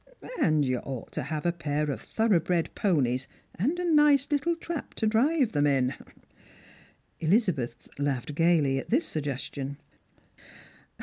[0.39, 4.55] And you ought to have a pair of thorough bred ponies, and a nice little
[4.55, 5.93] trap to drive them in."
[7.19, 9.77] Elizabeth laughed gaily at this suggestion.